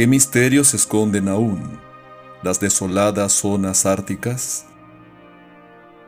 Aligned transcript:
¿Qué 0.00 0.06
misterios 0.06 0.72
esconden 0.72 1.28
aún 1.28 1.78
las 2.42 2.58
desoladas 2.58 3.34
zonas 3.34 3.84
árticas? 3.84 4.64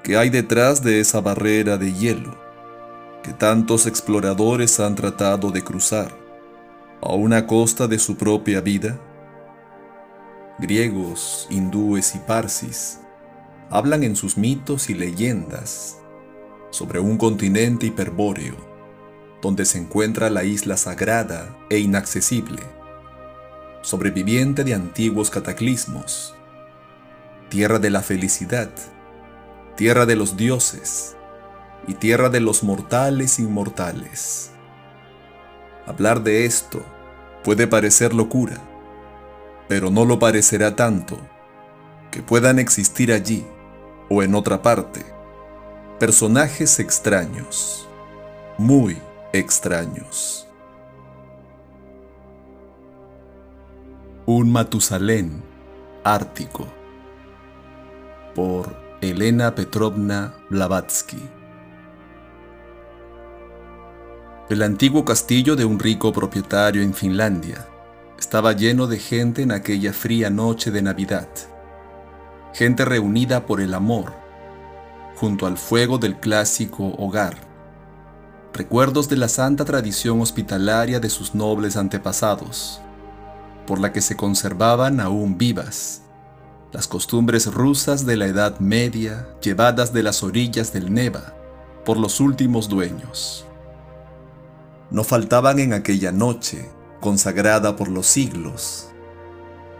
¿Qué 0.02 0.16
hay 0.16 0.30
detrás 0.30 0.82
de 0.82 0.98
esa 0.98 1.20
barrera 1.20 1.76
de 1.76 1.92
hielo 1.92 2.34
que 3.22 3.34
tantos 3.34 3.84
exploradores 3.84 4.80
han 4.80 4.94
tratado 4.94 5.50
de 5.50 5.62
cruzar 5.62 6.10
a 7.02 7.12
una 7.12 7.46
costa 7.46 7.86
de 7.86 7.98
su 7.98 8.16
propia 8.16 8.62
vida? 8.62 8.98
Griegos, 10.58 11.46
hindúes 11.50 12.14
y 12.14 12.18
parsis 12.20 12.98
hablan 13.68 14.04
en 14.04 14.16
sus 14.16 14.38
mitos 14.38 14.88
y 14.88 14.94
leyendas 14.94 15.98
sobre 16.70 16.98
un 16.98 17.18
continente 17.18 17.88
hiperbóreo 17.88 18.56
donde 19.42 19.66
se 19.66 19.76
encuentra 19.76 20.30
la 20.30 20.44
isla 20.44 20.78
sagrada 20.78 21.54
e 21.68 21.78
inaccesible 21.78 22.62
sobreviviente 23.82 24.64
de 24.64 24.74
antiguos 24.74 25.28
cataclismos, 25.28 26.34
tierra 27.50 27.78
de 27.78 27.90
la 27.90 28.02
felicidad, 28.02 28.70
tierra 29.76 30.06
de 30.06 30.16
los 30.16 30.36
dioses 30.36 31.16
y 31.86 31.94
tierra 31.94 32.30
de 32.30 32.40
los 32.40 32.62
mortales 32.62 33.38
inmortales. 33.38 34.52
Hablar 35.86 36.22
de 36.22 36.46
esto 36.46 36.84
puede 37.42 37.66
parecer 37.66 38.14
locura, 38.14 38.56
pero 39.68 39.90
no 39.90 40.04
lo 40.04 40.18
parecerá 40.18 40.76
tanto 40.76 41.18
que 42.10 42.22
puedan 42.22 42.58
existir 42.58 43.12
allí 43.12 43.44
o 44.08 44.22
en 44.22 44.34
otra 44.34 44.62
parte 44.62 45.04
personajes 45.98 46.80
extraños, 46.80 47.88
muy 48.58 49.00
extraños. 49.32 50.48
Un 54.24 54.52
Matusalén 54.52 55.42
Ártico 56.04 56.68
por 58.36 58.76
Elena 59.00 59.52
Petrovna 59.52 60.32
Blavatsky 60.48 61.18
El 64.48 64.62
antiguo 64.62 65.04
castillo 65.04 65.56
de 65.56 65.64
un 65.64 65.80
rico 65.80 66.12
propietario 66.12 66.82
en 66.82 66.94
Finlandia 66.94 67.66
estaba 68.16 68.52
lleno 68.52 68.86
de 68.86 69.00
gente 69.00 69.42
en 69.42 69.50
aquella 69.50 69.92
fría 69.92 70.30
noche 70.30 70.70
de 70.70 70.82
Navidad. 70.82 71.28
Gente 72.54 72.84
reunida 72.84 73.44
por 73.44 73.60
el 73.60 73.74
amor, 73.74 74.12
junto 75.16 75.48
al 75.48 75.58
fuego 75.58 75.98
del 75.98 76.20
clásico 76.20 76.94
hogar. 76.96 77.34
Recuerdos 78.54 79.08
de 79.08 79.16
la 79.16 79.26
santa 79.26 79.64
tradición 79.64 80.20
hospitalaria 80.20 81.00
de 81.00 81.10
sus 81.10 81.34
nobles 81.34 81.76
antepasados 81.76 82.80
por 83.66 83.80
la 83.80 83.92
que 83.92 84.00
se 84.00 84.16
conservaban 84.16 85.00
aún 85.00 85.38
vivas, 85.38 86.02
las 86.72 86.88
costumbres 86.88 87.52
rusas 87.52 88.06
de 88.06 88.16
la 88.16 88.26
Edad 88.26 88.58
Media 88.60 89.28
llevadas 89.42 89.92
de 89.92 90.02
las 90.02 90.22
orillas 90.22 90.72
del 90.72 90.92
Neva 90.92 91.34
por 91.84 91.98
los 91.98 92.20
últimos 92.20 92.68
dueños. 92.68 93.44
No 94.90 95.04
faltaban 95.04 95.58
en 95.58 95.74
aquella 95.74 96.12
noche, 96.12 96.70
consagrada 97.00 97.76
por 97.76 97.88
los 97.88 98.06
siglos, 98.06 98.88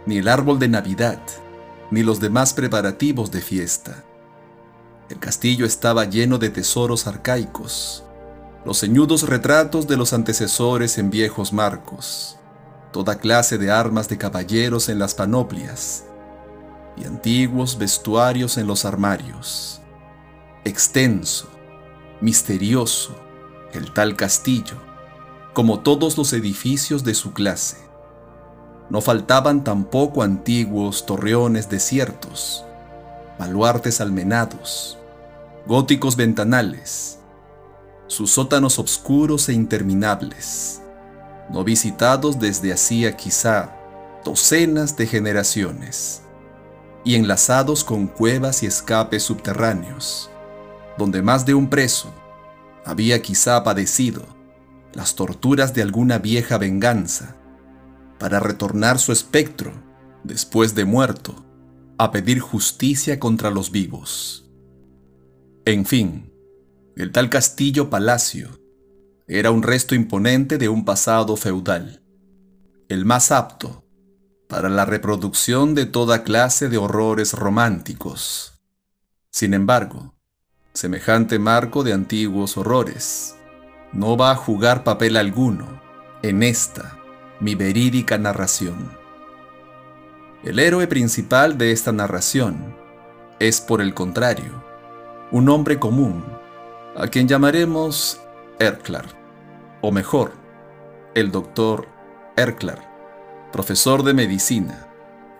ni 0.05 0.17
el 0.17 0.27
árbol 0.27 0.59
de 0.59 0.67
Navidad, 0.67 1.19
ni 1.91 2.03
los 2.03 2.19
demás 2.19 2.53
preparativos 2.53 3.31
de 3.31 3.41
fiesta. 3.41 4.03
El 5.09 5.19
castillo 5.19 5.65
estaba 5.65 6.05
lleno 6.05 6.37
de 6.37 6.49
tesoros 6.49 7.07
arcaicos, 7.07 8.03
los 8.65 8.79
ceñudos 8.79 9.27
retratos 9.27 9.87
de 9.87 9.97
los 9.97 10.13
antecesores 10.13 10.97
en 10.97 11.09
viejos 11.09 11.53
marcos, 11.53 12.37
toda 12.93 13.17
clase 13.17 13.57
de 13.57 13.69
armas 13.69 14.07
de 14.07 14.17
caballeros 14.17 14.87
en 14.87 14.99
las 14.99 15.13
panoplias 15.13 16.05
y 16.95 17.05
antiguos 17.05 17.77
vestuarios 17.77 18.57
en 18.57 18.67
los 18.67 18.85
armarios. 18.85 19.81
Extenso, 20.63 21.49
misterioso, 22.21 23.13
el 23.73 23.91
tal 23.91 24.15
castillo, 24.15 24.77
como 25.53 25.79
todos 25.79 26.17
los 26.17 26.31
edificios 26.31 27.03
de 27.03 27.15
su 27.15 27.33
clase. 27.33 27.77
No 28.89 29.01
faltaban 29.01 29.63
tampoco 29.63 30.21
antiguos 30.21 31.05
torreones 31.05 31.69
desiertos, 31.69 32.63
baluartes 33.39 34.01
almenados, 34.01 34.99
góticos 35.65 36.15
ventanales, 36.15 37.17
sus 38.05 38.31
sótanos 38.31 38.77
oscuros 38.77 39.49
e 39.49 39.53
interminables 39.53 40.82
no 41.53 41.63
visitados 41.63 42.39
desde 42.39 42.73
hacía 42.73 43.15
quizá 43.15 43.77
docenas 44.25 44.97
de 44.97 45.05
generaciones, 45.05 46.23
y 47.05 47.15
enlazados 47.15 47.83
con 47.83 48.07
cuevas 48.07 48.63
y 48.63 48.65
escapes 48.65 49.23
subterráneos, 49.23 50.31
donde 50.97 51.21
más 51.21 51.45
de 51.45 51.53
un 51.53 51.69
preso 51.69 52.11
había 52.85 53.21
quizá 53.21 53.63
padecido 53.63 54.25
las 54.93 55.15
torturas 55.15 55.75
de 55.75 55.83
alguna 55.83 56.17
vieja 56.17 56.57
venganza, 56.57 57.35
para 58.17 58.39
retornar 58.39 58.97
su 58.97 59.11
espectro, 59.11 59.73
después 60.23 60.73
de 60.73 60.85
muerto, 60.85 61.45
a 61.99 62.11
pedir 62.11 62.39
justicia 62.39 63.19
contra 63.19 63.51
los 63.51 63.69
vivos. 63.71 64.49
En 65.65 65.85
fin, 65.85 66.31
el 66.95 67.11
tal 67.11 67.29
castillo 67.29 67.89
palacio 67.89 68.62
era 69.27 69.51
un 69.51 69.63
resto 69.63 69.95
imponente 69.95 70.57
de 70.57 70.69
un 70.69 70.85
pasado 70.85 71.37
feudal, 71.37 72.01
el 72.89 73.05
más 73.05 73.31
apto 73.31 73.85
para 74.47 74.69
la 74.69 74.85
reproducción 74.85 75.75
de 75.75 75.85
toda 75.85 76.23
clase 76.23 76.69
de 76.69 76.77
horrores 76.77 77.33
románticos. 77.33 78.61
Sin 79.31 79.53
embargo, 79.53 80.13
semejante 80.73 81.39
marco 81.39 81.83
de 81.83 81.93
antiguos 81.93 82.57
horrores 82.57 83.35
no 83.93 84.17
va 84.17 84.31
a 84.31 84.35
jugar 84.35 84.83
papel 84.83 85.17
alguno 85.17 85.81
en 86.21 86.43
esta, 86.43 86.99
mi 87.39 87.55
verídica 87.55 88.17
narración. 88.17 88.91
El 90.43 90.59
héroe 90.59 90.87
principal 90.87 91.57
de 91.57 91.71
esta 91.71 91.91
narración 91.91 92.75
es, 93.39 93.61
por 93.61 93.81
el 93.81 93.93
contrario, 93.93 94.63
un 95.31 95.49
hombre 95.49 95.79
común, 95.79 96.23
a 96.95 97.07
quien 97.07 97.27
llamaremos 97.27 98.19
Erklar, 98.59 99.05
o 99.81 99.91
mejor, 99.91 100.33
el 101.15 101.31
doctor 101.31 101.87
Erklar, 102.35 103.49
profesor 103.51 104.03
de 104.03 104.13
medicina, 104.13 104.87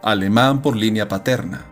alemán 0.01 0.61
por 0.61 0.75
línea 0.75 1.07
paterna 1.07 1.65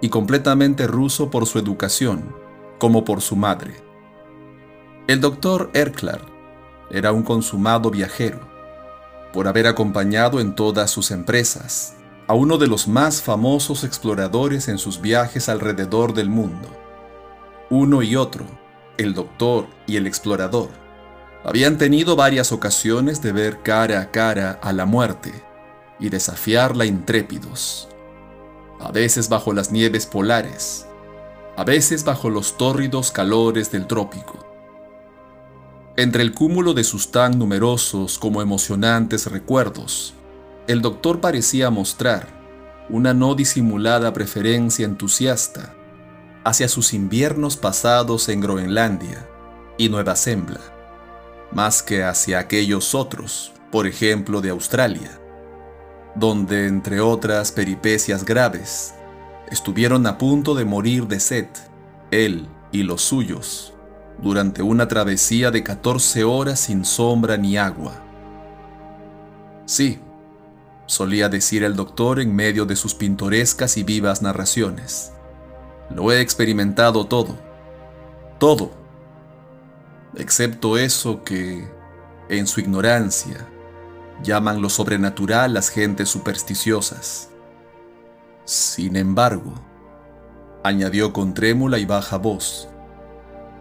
y 0.00 0.10
completamente 0.10 0.86
ruso 0.86 1.30
por 1.30 1.46
su 1.46 1.58
educación, 1.58 2.34
como 2.78 3.04
por 3.04 3.22
su 3.22 3.34
madre. 3.34 3.74
El 5.06 5.20
doctor 5.20 5.70
Erklar 5.72 6.20
era 6.90 7.12
un 7.12 7.22
consumado 7.22 7.90
viajero, 7.90 8.40
por 9.32 9.48
haber 9.48 9.66
acompañado 9.66 10.38
en 10.38 10.54
todas 10.54 10.90
sus 10.90 11.10
empresas 11.10 11.96
a 12.26 12.34
uno 12.34 12.58
de 12.58 12.66
los 12.66 12.88
más 12.88 13.22
famosos 13.22 13.84
exploradores 13.84 14.68
en 14.68 14.78
sus 14.78 15.00
viajes 15.00 15.48
alrededor 15.48 16.14
del 16.14 16.28
mundo. 16.28 16.68
Uno 17.70 18.02
y 18.02 18.16
otro 18.16 18.44
el 18.98 19.14
doctor 19.14 19.66
y 19.86 19.96
el 19.96 20.06
explorador 20.06 20.68
habían 21.44 21.76
tenido 21.76 22.16
varias 22.16 22.52
ocasiones 22.52 23.20
de 23.20 23.32
ver 23.32 23.62
cara 23.62 24.00
a 24.00 24.10
cara 24.10 24.58
a 24.62 24.72
la 24.72 24.86
muerte 24.86 25.32
y 26.00 26.08
desafiarla 26.08 26.86
intrépidos, 26.86 27.88
a 28.80 28.90
veces 28.90 29.28
bajo 29.28 29.52
las 29.52 29.70
nieves 29.70 30.06
polares, 30.06 30.86
a 31.56 31.64
veces 31.64 32.04
bajo 32.04 32.30
los 32.30 32.56
tórridos 32.56 33.12
calores 33.12 33.70
del 33.70 33.86
trópico. 33.86 34.38
Entre 35.96 36.22
el 36.22 36.32
cúmulo 36.32 36.72
de 36.72 36.82
sus 36.82 37.10
tan 37.10 37.38
numerosos 37.38 38.18
como 38.18 38.40
emocionantes 38.40 39.30
recuerdos, 39.30 40.14
el 40.66 40.80
doctor 40.80 41.20
parecía 41.20 41.68
mostrar 41.70 42.26
una 42.88 43.12
no 43.14 43.34
disimulada 43.34 44.12
preferencia 44.12 44.86
entusiasta 44.86 45.74
hacia 46.44 46.68
sus 46.68 46.92
inviernos 46.92 47.56
pasados 47.56 48.28
en 48.28 48.40
Groenlandia 48.40 49.26
y 49.78 49.88
Nueva 49.88 50.14
Zembla, 50.14 50.60
más 51.52 51.82
que 51.82 52.04
hacia 52.04 52.38
aquellos 52.38 52.94
otros, 52.94 53.52
por 53.72 53.86
ejemplo 53.86 54.40
de 54.40 54.50
Australia, 54.50 55.18
donde, 56.14 56.66
entre 56.66 57.00
otras 57.00 57.50
peripecias 57.50 58.24
graves, 58.24 58.94
estuvieron 59.50 60.06
a 60.06 60.18
punto 60.18 60.54
de 60.54 60.64
morir 60.64 61.06
de 61.08 61.18
sed, 61.18 61.48
él 62.10 62.46
y 62.70 62.82
los 62.82 63.02
suyos, 63.02 63.72
durante 64.22 64.62
una 64.62 64.86
travesía 64.86 65.50
de 65.50 65.62
14 65.62 66.24
horas 66.24 66.60
sin 66.60 66.84
sombra 66.84 67.36
ni 67.36 67.56
agua. 67.56 68.02
Sí, 69.64 69.98
solía 70.86 71.30
decir 71.30 71.64
el 71.64 71.74
doctor 71.74 72.20
en 72.20 72.34
medio 72.36 72.66
de 72.66 72.76
sus 72.76 72.94
pintorescas 72.94 73.78
y 73.78 73.82
vivas 73.82 74.20
narraciones. 74.20 75.13
Lo 75.90 76.10
he 76.12 76.20
experimentado 76.20 77.06
todo. 77.06 77.36
Todo. 78.38 78.70
Excepto 80.16 80.78
eso 80.78 81.22
que, 81.24 81.68
en 82.28 82.46
su 82.46 82.60
ignorancia, 82.60 83.48
llaman 84.22 84.62
lo 84.62 84.68
sobrenatural 84.68 85.54
las 85.54 85.68
gentes 85.68 86.08
supersticiosas. 86.08 87.30
Sin 88.44 88.96
embargo, 88.96 89.52
añadió 90.62 91.12
con 91.12 91.34
trémula 91.34 91.78
y 91.78 91.84
baja 91.84 92.16
voz, 92.16 92.68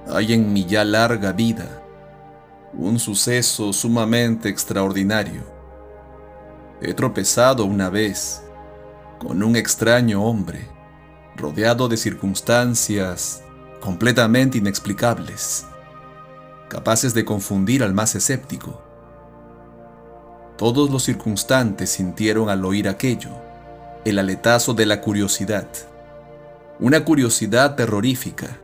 hay 0.07 0.33
en 0.33 0.51
mi 0.51 0.65
ya 0.65 0.83
larga 0.83 1.31
vida 1.31 1.83
un 2.73 2.99
suceso 2.99 3.71
sumamente 3.71 4.49
extraordinario. 4.49 5.43
He 6.81 6.93
tropezado 6.93 7.65
una 7.65 7.89
vez 7.89 8.43
con 9.19 9.41
un 9.43 9.55
extraño 9.55 10.23
hombre, 10.23 10.67
rodeado 11.35 11.87
de 11.87 11.97
circunstancias 11.97 13.43
completamente 13.79 14.57
inexplicables, 14.57 15.65
capaces 16.69 17.13
de 17.13 17.25
confundir 17.25 17.83
al 17.83 17.93
más 17.93 18.15
escéptico. 18.15 18.81
Todos 20.57 20.89
los 20.89 21.03
circunstantes 21.03 21.89
sintieron 21.89 22.49
al 22.49 22.63
oír 22.63 22.87
aquello 22.87 23.31
el 24.05 24.19
aletazo 24.19 24.73
de 24.73 24.85
la 24.85 25.01
curiosidad, 25.01 25.67
una 26.79 27.03
curiosidad 27.03 27.75
terrorífica, 27.75 28.59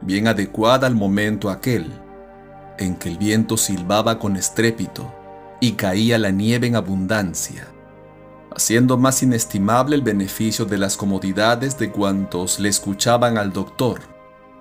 bien 0.00 0.28
adecuada 0.28 0.86
al 0.86 0.94
momento 0.94 1.50
aquel 1.50 1.86
en 2.78 2.96
que 2.96 3.10
el 3.10 3.18
viento 3.18 3.56
silbaba 3.56 4.18
con 4.18 4.36
estrépito 4.36 5.12
y 5.60 5.72
caía 5.72 6.18
la 6.18 6.30
nieve 6.30 6.66
en 6.66 6.76
abundancia, 6.76 7.68
haciendo 8.54 8.98
más 8.98 9.22
inestimable 9.22 9.96
el 9.96 10.02
beneficio 10.02 10.64
de 10.64 10.78
las 10.78 10.96
comodidades 10.96 11.78
de 11.78 11.90
cuantos 11.90 12.58
le 12.58 12.68
escuchaban 12.68 13.38
al 13.38 13.52
doctor 13.52 14.00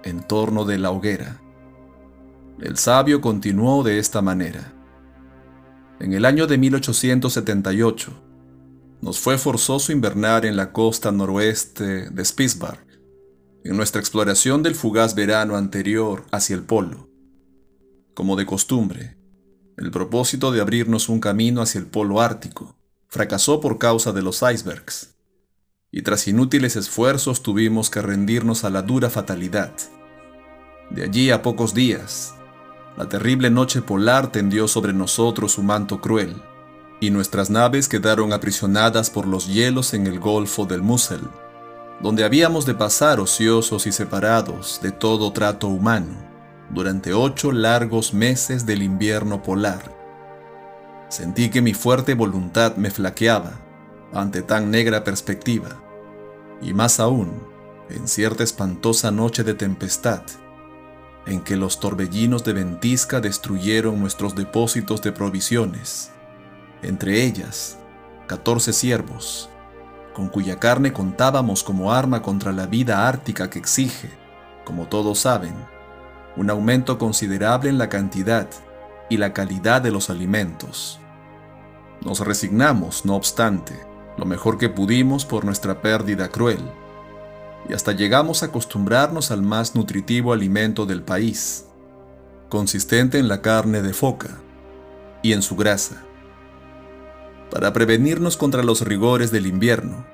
en 0.03 0.21
torno 0.21 0.65
de 0.65 0.77
la 0.77 0.91
hoguera. 0.91 1.41
El 2.59 2.77
sabio 2.77 3.21
continuó 3.21 3.83
de 3.83 3.99
esta 3.99 4.21
manera. 4.21 4.73
En 5.99 6.13
el 6.13 6.25
año 6.25 6.47
de 6.47 6.57
1878, 6.57 8.11
nos 9.01 9.19
fue 9.19 9.37
forzoso 9.37 9.91
invernar 9.91 10.45
en 10.45 10.55
la 10.55 10.71
costa 10.71 11.11
noroeste 11.11 12.09
de 12.09 12.25
Spitzberg, 12.25 12.85
en 13.63 13.77
nuestra 13.77 13.99
exploración 13.99 14.61
del 14.61 14.75
fugaz 14.75 15.15
verano 15.15 15.55
anterior 15.55 16.25
hacia 16.31 16.55
el 16.55 16.63
polo. 16.63 17.09
Como 18.13 18.35
de 18.35 18.45
costumbre, 18.45 19.17
el 19.77 19.91
propósito 19.91 20.51
de 20.51 20.61
abrirnos 20.61 21.09
un 21.09 21.19
camino 21.19 21.61
hacia 21.61 21.79
el 21.79 21.87
polo 21.87 22.19
ártico 22.21 22.78
fracasó 23.09 23.59
por 23.59 23.77
causa 23.79 24.11
de 24.11 24.21
los 24.21 24.41
icebergs, 24.41 25.15
y 25.91 26.03
tras 26.03 26.27
inútiles 26.27 26.75
esfuerzos 26.75 27.41
tuvimos 27.41 27.89
que 27.89 28.01
rendirnos 28.01 28.63
a 28.63 28.69
la 28.69 28.83
dura 28.83 29.09
fatalidad. 29.09 29.73
De 30.91 31.03
allí 31.03 31.31
a 31.31 31.41
pocos 31.41 31.73
días, 31.73 32.35
la 32.97 33.09
terrible 33.09 33.49
noche 33.49 33.81
polar 33.81 34.31
tendió 34.31 34.67
sobre 34.67 34.93
nosotros 34.93 35.53
su 35.53 35.63
manto 35.63 35.99
cruel, 35.99 36.41
y 36.99 37.09
nuestras 37.09 37.49
naves 37.49 37.87
quedaron 37.87 38.31
aprisionadas 38.31 39.09
por 39.09 39.25
los 39.25 39.47
hielos 39.47 39.93
en 39.93 40.05
el 40.05 40.19
Golfo 40.19 40.65
del 40.65 40.83
Mussel, 40.83 41.21
donde 42.01 42.23
habíamos 42.23 42.65
de 42.65 42.75
pasar 42.75 43.19
ociosos 43.19 43.87
y 43.87 43.91
separados 43.91 44.79
de 44.83 44.91
todo 44.91 45.33
trato 45.33 45.67
humano 45.67 46.29
durante 46.69 47.13
ocho 47.13 47.51
largos 47.51 48.13
meses 48.13 48.65
del 48.65 48.83
invierno 48.83 49.41
polar. 49.41 49.98
Sentí 51.09 51.49
que 51.49 51.61
mi 51.61 51.73
fuerte 51.73 52.13
voluntad 52.13 52.75
me 52.75 52.91
flaqueaba 52.91 53.59
ante 54.13 54.41
tan 54.41 54.71
negra 54.71 55.03
perspectiva, 55.03 55.81
y 56.61 56.73
más 56.73 56.99
aún 56.99 57.31
en 57.89 58.07
cierta 58.07 58.43
espantosa 58.43 59.09
noche 59.09 59.43
de 59.43 59.55
tempestad, 59.55 60.21
en 61.25 61.41
que 61.41 61.57
los 61.57 61.79
torbellinos 61.79 62.43
de 62.43 62.53
ventisca 62.53 63.19
destruyeron 63.19 63.99
nuestros 63.99 64.35
depósitos 64.35 65.01
de 65.01 65.11
provisiones, 65.11 66.11
entre 66.81 67.23
ellas 67.23 67.79
catorce 68.27 68.73
ciervos, 68.73 69.49
con 70.13 70.29
cuya 70.29 70.59
carne 70.59 70.93
contábamos 70.93 71.63
como 71.63 71.91
arma 71.91 72.21
contra 72.21 72.51
la 72.51 72.67
vida 72.67 73.07
ártica 73.07 73.49
que 73.49 73.57
exige, 73.57 74.11
como 74.63 74.87
todos 74.87 75.19
saben, 75.19 75.55
un 76.37 76.51
aumento 76.51 76.99
considerable 76.99 77.69
en 77.69 77.79
la 77.79 77.89
cantidad 77.89 78.47
y 79.09 79.17
la 79.17 79.33
calidad 79.33 79.81
de 79.81 79.91
los 79.91 80.11
alimentos. 80.11 80.98
Nos 82.01 82.19
resignamos, 82.19 83.05
no 83.05 83.15
obstante, 83.15 83.73
lo 84.17 84.25
mejor 84.25 84.57
que 84.57 84.69
pudimos 84.69 85.25
por 85.25 85.45
nuestra 85.45 85.81
pérdida 85.81 86.29
cruel, 86.29 86.59
y 87.67 87.73
hasta 87.73 87.91
llegamos 87.91 88.41
a 88.41 88.47
acostumbrarnos 88.47 89.31
al 89.31 89.41
más 89.41 89.75
nutritivo 89.75 90.33
alimento 90.33 90.85
del 90.85 91.01
país, 91.03 91.65
consistente 92.49 93.19
en 93.19 93.27
la 93.27 93.41
carne 93.41 93.81
de 93.81 93.93
foca 93.93 94.29
y 95.21 95.33
en 95.33 95.41
su 95.41 95.55
grasa. 95.55 96.03
Para 97.51 97.73
prevenirnos 97.73 98.37
contra 98.37 98.63
los 98.63 98.81
rigores 98.81 99.31
del 99.31 99.45
invierno, 99.45 100.05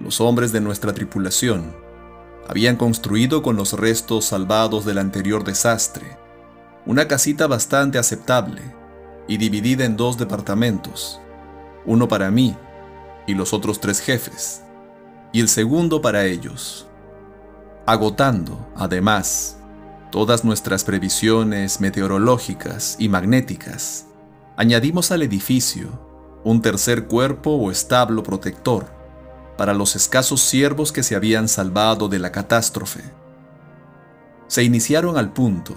los 0.00 0.20
hombres 0.20 0.52
de 0.52 0.60
nuestra 0.60 0.92
tripulación 0.92 1.74
habían 2.48 2.76
construido 2.76 3.42
con 3.42 3.56
los 3.56 3.72
restos 3.72 4.26
salvados 4.26 4.84
del 4.84 4.98
anterior 4.98 5.44
desastre 5.44 6.24
una 6.86 7.08
casita 7.08 7.46
bastante 7.46 7.98
aceptable 7.98 8.60
y 9.26 9.38
dividida 9.38 9.86
en 9.86 9.96
dos 9.96 10.18
departamentos, 10.18 11.18
uno 11.86 12.08
para 12.08 12.30
mí 12.30 12.56
y 13.26 13.34
los 13.34 13.52
otros 13.52 13.80
tres 13.80 14.00
jefes, 14.00 14.62
y 15.32 15.40
el 15.40 15.48
segundo 15.48 16.00
para 16.00 16.24
ellos, 16.26 16.86
agotando, 17.86 18.68
además, 18.76 19.56
todas 20.10 20.44
nuestras 20.44 20.84
previsiones 20.84 21.80
meteorológicas 21.80 22.96
y 22.98 23.08
magnéticas, 23.08 24.06
añadimos 24.56 25.10
al 25.10 25.22
edificio 25.22 25.88
un 26.44 26.60
tercer 26.60 27.06
cuerpo 27.06 27.52
o 27.52 27.70
establo 27.70 28.22
protector, 28.22 28.86
para 29.56 29.72
los 29.72 29.96
escasos 29.96 30.40
siervos 30.40 30.92
que 30.92 31.02
se 31.02 31.14
habían 31.14 31.48
salvado 31.48 32.08
de 32.08 32.18
la 32.18 32.32
catástrofe. 32.32 33.02
Se 34.46 34.62
iniciaron 34.62 35.16
al 35.16 35.32
punto 35.32 35.74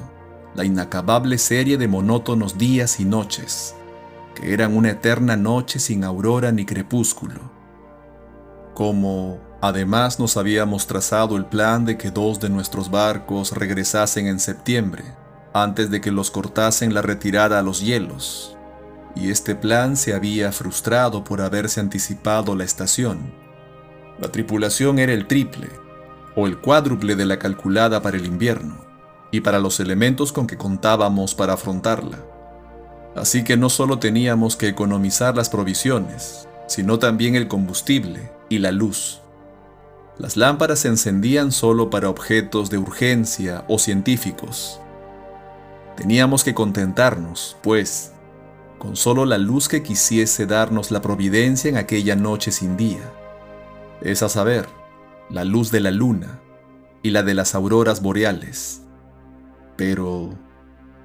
la 0.56 0.66
inacabable 0.66 1.38
serie 1.38 1.78
de 1.78 1.88
monótonos 1.88 2.58
días 2.58 3.00
y 3.00 3.06
noches, 3.06 3.76
que 4.38 4.54
eran 4.54 4.76
una 4.76 4.92
eterna 4.92 5.36
noche 5.36 5.80
sin 5.80 6.04
aurora 6.04 6.52
ni 6.52 6.66
crepúsculo. 6.66 7.52
Como 8.74 9.40
además 9.62 10.20
nos 10.20 10.38
habíamos 10.38 10.88
trazado 10.88 11.36
el 11.36 11.46
plan 11.46 11.86
de 11.86 11.98
que 11.98 12.12
dos 12.12 12.40
de 12.40 12.50
nuestros 12.50 12.92
barcos 12.92 13.52
regresasen 13.52 14.28
en 14.28 14.40
septiembre, 14.40 15.04
antes 15.54 15.90
de 15.90 16.02
que 16.02 16.12
los 16.12 16.30
cortasen 16.30 16.94
la 16.94 17.02
retirada 17.02 17.60
a 17.60 17.64
los 17.64 17.82
hielos, 17.82 18.56
y 19.16 19.32
este 19.32 19.56
plan 19.56 19.98
se 19.98 20.14
había 20.14 20.52
frustrado 20.52 21.24
por 21.24 21.42
haberse 21.42 21.80
anticipado 21.80 22.56
la 22.56 22.64
estación 22.64 23.48
la 24.20 24.32
tripulación 24.32 24.98
era 24.98 25.14
el 25.14 25.28
triple 25.28 25.70
o 26.36 26.48
el 26.48 26.60
cuádruple 26.60 27.16
de 27.16 27.26
la 27.26 27.38
calculada 27.38 28.02
para 28.02 28.18
el 28.18 28.26
invierno 28.26 28.78
y 29.32 29.42
para 29.42 29.60
los 29.60 29.80
elementos 29.80 30.34
con 30.34 30.48
que 30.48 30.58
contábamos 30.58 31.36
para 31.36 31.54
afrontarla. 31.54 32.18
Así 33.18 33.44
que 33.44 33.58
no 33.58 33.70
solo 33.70 34.00
teníamos 34.00 34.56
que 34.56 34.68
economizar 34.68 35.36
las 35.36 35.50
provisiones, 35.50 36.48
sino 36.68 37.00
también 37.00 37.36
el 37.36 37.48
combustible 37.48 38.32
y 38.50 38.60
la 38.60 38.72
luz. 38.72 39.22
Las 40.18 40.38
lámparas 40.38 40.80
se 40.80 40.88
encendían 40.88 41.52
solo 41.52 41.90
para 41.90 42.10
objetos 42.10 42.70
de 42.70 42.78
urgencia 42.78 43.66
o 43.68 43.80
científicos. 43.80 44.80
Teníamos 45.96 46.44
que 46.44 46.54
contentarnos, 46.54 47.58
pues, 47.62 48.14
con 48.78 48.96
solo 48.96 49.26
la 49.26 49.38
luz 49.38 49.68
que 49.68 49.84
quisiese 49.84 50.46
darnos 50.46 50.92
la 50.92 51.02
providencia 51.02 51.70
en 51.70 51.78
aquella 51.78 52.16
noche 52.16 52.52
sin 52.52 52.78
día 52.78 53.02
es 54.02 54.22
a 54.24 54.30
saber, 54.30 54.68
la 55.30 55.44
luz 55.44 55.72
de 55.72 55.80
la 55.80 55.92
luna 55.92 56.40
y 57.02 57.10
la 57.12 57.24
de 57.24 57.34
las 57.34 57.56
auroras 57.56 58.02
boreales. 58.02 58.82
Pero, 59.76 60.34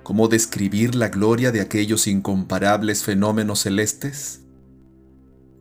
¿cómo 0.02 0.28
describir 0.28 0.94
la 0.94 1.09
gloria 1.09 1.52
de 1.52 1.61
aquellos 1.61 2.06
incomparables 2.06 3.04
fenómenos 3.04 3.61
celestes? 3.61 4.40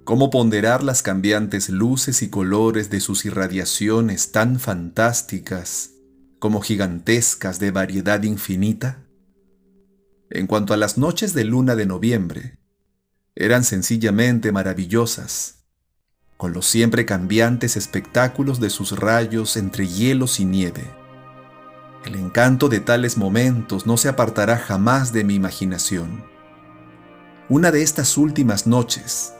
¿Cómo 0.03 0.29
ponderar 0.29 0.83
las 0.83 1.03
cambiantes 1.03 1.69
luces 1.69 2.21
y 2.21 2.29
colores 2.29 2.89
de 2.89 2.99
sus 2.99 3.25
irradiaciones 3.25 4.31
tan 4.31 4.59
fantásticas 4.59 5.91
como 6.39 6.61
gigantescas 6.61 7.59
de 7.59 7.71
variedad 7.71 8.23
infinita? 8.23 9.05
En 10.29 10.47
cuanto 10.47 10.73
a 10.73 10.77
las 10.77 10.97
noches 10.97 11.33
de 11.33 11.43
luna 11.43 11.75
de 11.75 11.85
noviembre, 11.85 12.57
eran 13.35 13.63
sencillamente 13.63 14.51
maravillosas 14.51 15.61
con 16.41 16.53
los 16.53 16.65
siempre 16.65 17.05
cambiantes 17.05 17.77
espectáculos 17.77 18.59
de 18.59 18.71
sus 18.71 18.97
rayos 18.97 19.57
entre 19.57 19.87
hielos 19.87 20.39
y 20.39 20.45
nieve. 20.45 21.00
El 22.05 22.15
encanto 22.15 22.67
de 22.67 22.79
tales 22.79 23.15
momentos 23.15 23.85
no 23.85 23.95
se 23.95 24.09
apartará 24.09 24.57
jamás 24.57 25.13
de 25.13 25.23
mi 25.23 25.35
imaginación. 25.35 26.23
Una 27.47 27.69
de 27.69 27.83
estas 27.83 28.17
últimas 28.17 28.65
noches, 28.65 29.33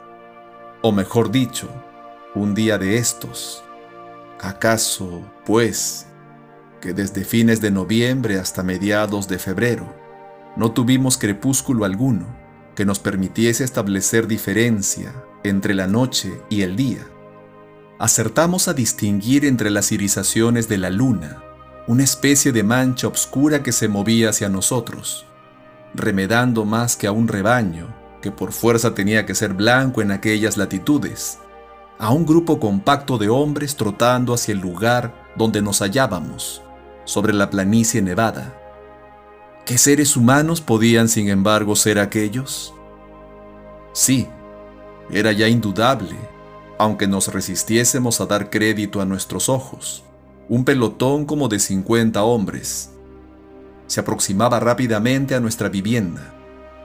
o 0.84 0.92
mejor 0.92 1.32
dicho, 1.32 1.70
un 2.36 2.54
día 2.54 2.78
de 2.78 2.98
estos, 2.98 3.64
acaso, 4.40 5.24
pues, 5.44 6.06
que 6.82 6.94
desde 6.94 7.26
fines 7.26 7.62
de 7.62 7.72
noviembre 7.72 8.38
hasta 8.38 8.62
mediados 8.62 9.28
de 9.28 9.40
febrero 9.40 9.96
no 10.56 10.72
tuvimos 10.72 11.18
crepúsculo 11.18 11.84
alguno, 11.84 12.28
que 12.76 12.86
nos 12.86 13.00
permitiese 13.00 13.64
establecer 13.64 14.28
diferencia 14.28 15.14
entre 15.44 15.74
la 15.74 15.88
noche 15.88 16.42
y 16.50 16.62
el 16.62 16.76
día. 16.76 17.08
Acertamos 17.98 18.68
a 18.68 18.74
distinguir 18.74 19.46
entre 19.46 19.72
las 19.72 19.92
irisaciones 19.92 20.68
de 20.68 20.78
la 20.78 20.92
luna 20.92 21.44
una 21.88 22.04
especie 22.04 22.52
de 22.52 22.64
mancha 22.64 23.08
oscura 23.08 23.64
que 23.64 23.72
se 23.72 23.88
movía 23.88 24.30
hacia 24.30 24.50
nosotros, 24.50 25.26
remedando 25.94 26.66
más 26.66 26.96
que 26.96 27.08
a 27.08 27.12
un 27.12 27.28
rebaño 27.28 27.88
que 28.22 28.32
por 28.32 28.52
fuerza 28.52 28.94
tenía 28.94 29.26
que 29.26 29.36
ser 29.36 29.54
blanco 29.54 30.02
en 30.02 30.12
aquellas 30.12 30.58
latitudes, 30.58 31.40
a 31.98 32.12
un 32.12 32.26
grupo 32.26 32.60
compacto 32.60 33.18
de 33.18 33.30
hombres 33.30 33.76
trotando 33.76 34.34
hacia 34.34 34.54
el 34.54 34.60
lugar 34.60 35.14
donde 35.36 35.62
nos 35.62 35.82
hallábamos, 35.82 36.62
sobre 37.04 37.34
la 37.34 37.50
planicie 37.50 38.02
nevada. 38.02 38.58
¿Qué 39.66 39.78
seres 39.78 40.16
humanos 40.16 40.62
podían 40.62 41.10
sin 41.10 41.30
embargo 41.30 41.76
ser 41.76 42.00
aquellos? 42.00 42.74
Sí, 43.94 44.28
era 45.10 45.32
ya 45.32 45.48
indudable, 45.48 46.16
aunque 46.78 47.08
nos 47.08 47.28
resistiésemos 47.28 48.22
a 48.22 48.26
dar 48.26 48.50
crédito 48.50 49.02
a 49.02 49.06
nuestros 49.06 49.50
ojos, 49.50 50.04
un 50.52 50.66
pelotón 50.66 51.26
como 51.26 51.48
de 51.48 51.58
50 51.58 52.24
hombres. 52.24 52.92
Se 53.88 54.02
aproximaba 54.02 54.60
rápidamente 54.60 55.34
a 55.34 55.40
nuestra 55.40 55.68
vivienda 55.68 56.36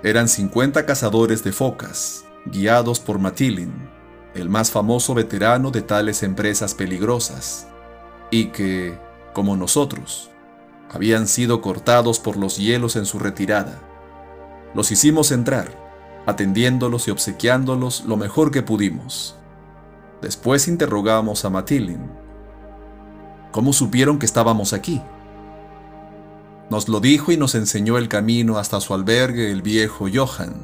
eran 0.02 0.28
50 0.28 0.86
cazadores 0.86 1.42
de 1.42 1.50
focas, 1.50 2.24
guiados 2.44 3.00
por 3.00 3.18
Matilin, 3.18 3.72
el 4.34 4.48
más 4.48 4.70
famoso 4.70 5.14
veterano 5.14 5.72
de 5.72 5.82
tales 5.82 6.22
empresas 6.22 6.74
peligrosas, 6.74 7.66
y 8.30 8.46
que, 8.52 8.96
como 9.32 9.56
nosotros, 9.56 10.30
habían 10.90 11.26
sido 11.26 11.60
cortados 11.60 12.20
por 12.20 12.36
los 12.36 12.56
hielos 12.56 12.94
en 12.94 13.04
su 13.04 13.18
retirada. 13.18 13.80
Los 14.74 14.92
hicimos 14.92 15.32
entrar, 15.32 15.76
atendiéndolos 16.24 17.08
y 17.08 17.10
obsequiándolos 17.10 18.04
lo 18.04 18.16
mejor 18.16 18.52
que 18.52 18.62
pudimos. 18.62 19.34
Después 20.22 20.68
interrogamos 20.68 21.44
a 21.44 21.50
Matilin. 21.50 22.25
¿Cómo 23.56 23.72
supieron 23.72 24.18
que 24.18 24.26
estábamos 24.26 24.74
aquí? 24.74 25.00
Nos 26.68 26.90
lo 26.90 27.00
dijo 27.00 27.32
y 27.32 27.38
nos 27.38 27.54
enseñó 27.54 27.96
el 27.96 28.06
camino 28.06 28.58
hasta 28.58 28.82
su 28.82 28.92
albergue 28.92 29.50
el 29.50 29.62
viejo 29.62 30.08
Johan, 30.14 30.56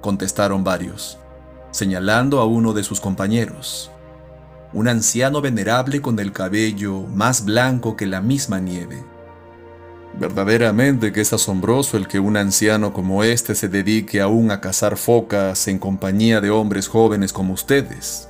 contestaron 0.00 0.64
varios, 0.64 1.16
señalando 1.70 2.40
a 2.40 2.46
uno 2.46 2.72
de 2.72 2.82
sus 2.82 3.00
compañeros, 3.00 3.92
un 4.72 4.88
anciano 4.88 5.40
venerable 5.40 6.02
con 6.02 6.18
el 6.18 6.32
cabello 6.32 7.02
más 7.02 7.44
blanco 7.44 7.94
que 7.94 8.08
la 8.08 8.20
misma 8.20 8.58
nieve. 8.58 9.00
Verdaderamente 10.18 11.12
que 11.12 11.20
es 11.20 11.32
asombroso 11.32 11.96
el 11.96 12.08
que 12.08 12.18
un 12.18 12.36
anciano 12.36 12.92
como 12.92 13.22
este 13.22 13.54
se 13.54 13.68
dedique 13.68 14.20
aún 14.20 14.50
a 14.50 14.60
cazar 14.60 14.96
focas 14.96 15.68
en 15.68 15.78
compañía 15.78 16.40
de 16.40 16.50
hombres 16.50 16.88
jóvenes 16.88 17.32
como 17.32 17.52
ustedes, 17.52 18.28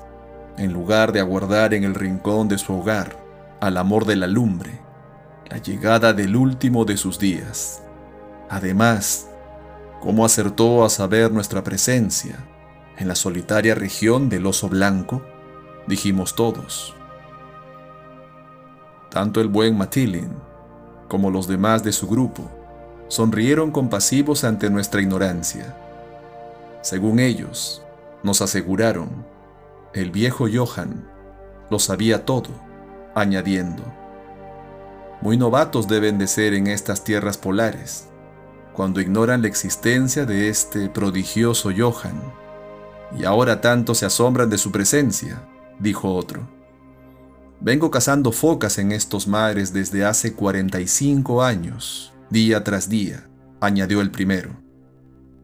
en 0.59 0.75
lugar 0.75 1.11
de 1.11 1.21
aguardar 1.21 1.73
en 1.73 1.85
el 1.85 1.95
rincón 1.95 2.49
de 2.49 2.59
su 2.59 2.75
hogar 2.75 3.20
al 3.61 3.77
amor 3.77 4.07
de 4.07 4.17
la 4.17 4.27
lumbre 4.27 4.81
la 5.51 5.59
llegada 5.59 6.13
del 6.13 6.37
último 6.37 6.85
de 6.85 6.97
sus 6.97 7.19
días. 7.19 7.83
Además, 8.49 9.29
cómo 10.01 10.25
acertó 10.25 10.85
a 10.85 10.89
saber 10.89 11.33
nuestra 11.33 11.65
presencia 11.65 12.47
en 12.97 13.09
la 13.09 13.17
solitaria 13.17 13.75
región 13.75 14.29
del 14.29 14.47
oso 14.47 14.69
blanco, 14.69 15.23
dijimos 15.89 16.37
todos. 16.37 16.95
Tanto 19.11 19.41
el 19.41 19.49
buen 19.49 19.77
Matilin 19.77 20.31
como 21.09 21.31
los 21.31 21.49
demás 21.49 21.83
de 21.83 21.91
su 21.91 22.07
grupo 22.07 22.49
sonrieron 23.09 23.73
compasivos 23.73 24.45
ante 24.45 24.71
nuestra 24.71 25.01
ignorancia. 25.01 25.77
Según 26.81 27.19
ellos, 27.19 27.83
nos 28.23 28.41
aseguraron, 28.41 29.27
el 29.95 30.13
viejo 30.13 30.47
Johan 30.53 31.09
lo 31.71 31.81
sabía 31.81 32.25
todo, 32.25 32.70
añadiendo, 33.15 33.85
muy 35.23 35.37
novatos 35.37 35.87
deben 35.87 36.17
de 36.17 36.27
ser 36.27 36.55
en 36.55 36.67
estas 36.67 37.05
tierras 37.05 37.37
polares, 37.37 38.09
cuando 38.73 39.03
ignoran 39.03 39.43
la 39.43 39.49
existencia 39.49 40.25
de 40.25 40.49
este 40.49 40.89
prodigioso 40.89 41.71
Johan. 41.77 42.21
Y 43.19 43.25
ahora 43.25 43.61
tanto 43.61 43.95
se 43.95 44.07
asombran 44.07 44.49
de 44.49 44.57
su 44.57 44.73
presencia, 44.73 45.47
dijo 45.79 46.15
otro. 46.15 46.49
Vengo 47.61 47.91
cazando 47.91 48.33
focas 48.33 48.79
en 48.79 48.93
estos 48.93 49.29
mares 49.29 49.75
desde 49.75 50.07
hace 50.07 50.33
45 50.33 51.43
años, 51.43 52.15
día 52.31 52.65
tras 52.65 52.89
día, 52.89 53.29
añadió 53.61 54.01
el 54.01 54.11
primero. 54.11 54.63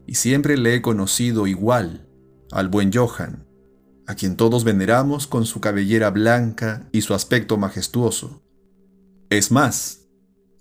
Y 0.07 0.15
siempre 0.15 0.57
le 0.57 0.73
he 0.73 0.81
conocido 0.81 1.45
igual 1.45 2.07
al 2.51 2.69
buen 2.69 2.91
Johan, 2.91 3.45
a 4.07 4.15
quien 4.15 4.37
todos 4.37 4.63
veneramos 4.63 5.27
con 5.27 5.45
su 5.45 5.59
cabellera 5.59 6.09
blanca 6.09 6.87
y 6.93 7.01
su 7.01 7.13
aspecto 7.13 7.57
majestuoso. 7.57 8.41
Es 9.29 9.51
más, 9.51 10.07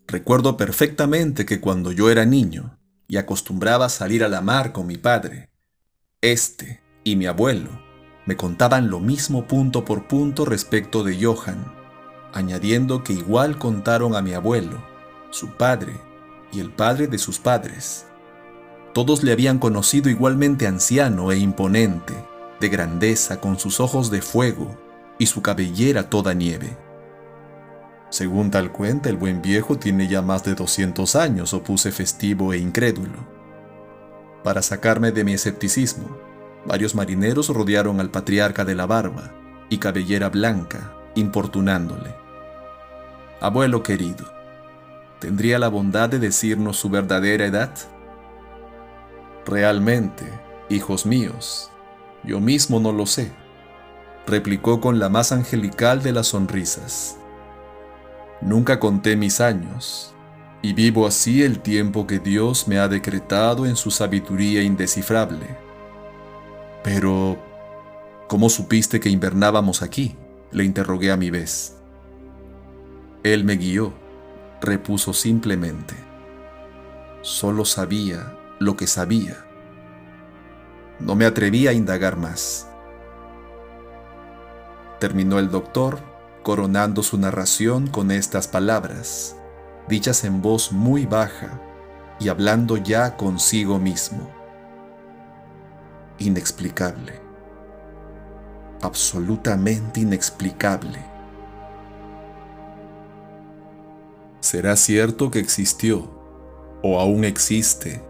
recuerdo 0.08 0.56
perfectamente 0.56 1.46
que 1.46 1.60
cuando 1.60 1.92
yo 1.92 2.10
era 2.10 2.26
niño 2.26 2.78
y 3.06 3.18
acostumbraba 3.18 3.86
a 3.86 3.88
salir 3.88 4.24
a 4.24 4.28
la 4.28 4.40
mar 4.40 4.72
con 4.72 4.88
mi 4.88 4.98
padre, 4.98 5.48
este 6.20 6.82
y 7.04 7.14
mi 7.14 7.26
abuelo 7.26 7.70
me 8.26 8.36
contaban 8.36 8.90
lo 8.90 8.98
mismo 8.98 9.46
punto 9.46 9.84
por 9.84 10.08
punto 10.08 10.44
respecto 10.44 11.04
de 11.04 11.24
Johan, 11.24 11.72
añadiendo 12.32 13.04
que 13.04 13.12
igual 13.12 13.58
contaron 13.58 14.16
a 14.16 14.22
mi 14.22 14.32
abuelo, 14.32 14.84
su 15.30 15.50
padre 15.50 15.92
y 16.52 16.58
el 16.58 16.72
padre 16.72 17.06
de 17.06 17.18
sus 17.18 17.38
padres. 17.38 18.06
Todos 18.92 19.22
le 19.22 19.30
habían 19.30 19.60
conocido 19.60 20.10
igualmente 20.10 20.66
anciano 20.66 21.30
e 21.30 21.38
imponente, 21.38 22.14
de 22.60 22.68
grandeza, 22.68 23.40
con 23.40 23.58
sus 23.58 23.80
ojos 23.80 24.10
de 24.10 24.22
fuego 24.22 24.76
y 25.18 25.26
su 25.26 25.42
cabellera 25.42 26.08
toda 26.08 26.34
nieve. 26.34 26.76
Según 28.10 28.50
tal 28.50 28.72
cuenta, 28.72 29.08
el 29.08 29.16
buen 29.16 29.42
viejo 29.42 29.78
tiene 29.78 30.08
ya 30.08 30.22
más 30.22 30.44
de 30.44 30.54
200 30.54 31.16
años, 31.16 31.52
opuse 31.52 31.90
festivo 31.90 32.52
e 32.52 32.58
incrédulo. 32.58 33.26
Para 34.44 34.62
sacarme 34.62 35.10
de 35.10 35.24
mi 35.24 35.34
escepticismo, 35.34 36.16
varios 36.64 36.94
marineros 36.94 37.48
rodearon 37.48 38.00
al 38.00 38.10
patriarca 38.10 38.64
de 38.64 38.74
la 38.74 38.86
barba 38.86 39.34
y 39.68 39.78
cabellera 39.78 40.28
blanca, 40.28 40.94
importunándole. 41.14 42.14
Abuelo 43.40 43.82
querido, 43.82 44.24
¿tendría 45.18 45.58
la 45.58 45.68
bondad 45.68 46.08
de 46.08 46.18
decirnos 46.18 46.76
su 46.76 46.88
verdadera 46.88 47.44
edad? 47.44 47.74
Realmente, 49.44 50.24
hijos 50.68 51.06
míos, 51.06 51.70
yo 52.26 52.40
mismo 52.40 52.80
no 52.80 52.92
lo 52.92 53.06
sé, 53.06 53.32
replicó 54.26 54.80
con 54.80 54.98
la 54.98 55.08
más 55.08 55.32
angelical 55.32 56.02
de 56.02 56.12
las 56.12 56.28
sonrisas. 56.28 57.16
Nunca 58.40 58.80
conté 58.80 59.16
mis 59.16 59.40
años, 59.40 60.14
y 60.62 60.72
vivo 60.72 61.06
así 61.06 61.42
el 61.42 61.60
tiempo 61.60 62.06
que 62.06 62.18
Dios 62.18 62.66
me 62.66 62.78
ha 62.78 62.88
decretado 62.88 63.66
en 63.66 63.76
su 63.76 63.90
sabiduría 63.90 64.62
indescifrable. 64.62 65.46
Pero, 66.82 67.38
¿cómo 68.28 68.48
supiste 68.48 69.00
que 69.00 69.08
invernábamos 69.08 69.82
aquí? 69.82 70.16
le 70.52 70.64
interrogué 70.64 71.10
a 71.10 71.16
mi 71.16 71.30
vez. 71.30 71.76
Él 73.22 73.44
me 73.44 73.56
guió, 73.56 73.92
repuso 74.60 75.12
simplemente. 75.12 75.94
Solo 77.22 77.64
sabía 77.64 78.36
lo 78.58 78.76
que 78.76 78.86
sabía. 78.86 79.45
No 80.98 81.14
me 81.14 81.26
atreví 81.26 81.66
a 81.66 81.72
indagar 81.72 82.16
más. 82.16 82.68
Terminó 84.98 85.38
el 85.38 85.50
doctor 85.50 85.98
coronando 86.42 87.02
su 87.02 87.18
narración 87.18 87.86
con 87.86 88.10
estas 88.10 88.48
palabras, 88.48 89.36
dichas 89.88 90.24
en 90.24 90.40
voz 90.40 90.72
muy 90.72 91.04
baja 91.04 91.60
y 92.18 92.28
hablando 92.28 92.78
ya 92.78 93.16
consigo 93.16 93.78
mismo. 93.78 94.30
Inexplicable. 96.18 97.20
Absolutamente 98.80 100.00
inexplicable. 100.00 100.98
¿Será 104.40 104.76
cierto 104.76 105.30
que 105.30 105.40
existió, 105.40 106.08
o 106.82 107.00
aún 107.00 107.24
existe, 107.24 108.00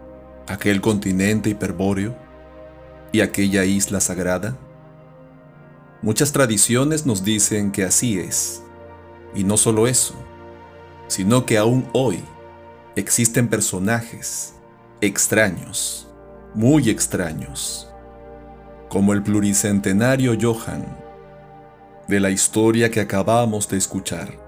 aquel 0.47 0.79
continente 0.79 1.49
hiperbóreo 1.49 2.26
y 3.11 3.21
aquella 3.21 3.65
isla 3.65 3.99
sagrada? 3.99 4.57
Muchas 6.01 6.31
tradiciones 6.31 7.05
nos 7.05 7.23
dicen 7.23 7.71
que 7.71 7.83
así 7.83 8.19
es. 8.19 8.61
Y 9.33 9.43
no 9.43 9.57
solo 9.57 9.87
eso, 9.87 10.15
sino 11.07 11.45
que 11.45 11.57
aún 11.57 11.87
hoy 11.93 12.23
existen 12.95 13.47
personajes 13.47 14.53
extraños, 15.01 16.07
muy 16.53 16.89
extraños, 16.89 17.87
como 18.89 19.13
el 19.13 19.21
pluricentenario 19.21 20.35
Johan, 20.39 20.85
de 22.07 22.19
la 22.19 22.29
historia 22.29 22.89
que 22.89 23.01
acabamos 23.01 23.67
de 23.67 23.77
escuchar. 23.77 24.46